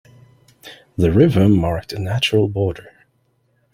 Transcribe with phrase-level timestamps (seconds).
[0.97, 2.91] The river marked a natural border.